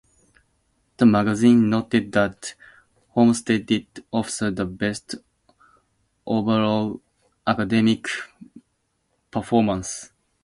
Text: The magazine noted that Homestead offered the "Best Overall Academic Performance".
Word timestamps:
The 0.97 1.05
magazine 1.05 1.69
noted 1.69 2.11
that 2.13 2.55
Homestead 3.09 3.85
offered 4.11 4.55
the 4.55 4.65
"Best 4.65 5.13
Overall 6.25 6.99
Academic 7.45 8.07
Performance". 9.29 10.09